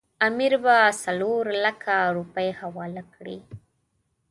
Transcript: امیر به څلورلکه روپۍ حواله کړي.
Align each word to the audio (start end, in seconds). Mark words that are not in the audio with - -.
امیر 0.27 0.53
به 0.63 0.75
څلورلکه 1.03 1.95
روپۍ 2.17 2.49
حواله 2.59 3.03
کړي. 3.13 3.37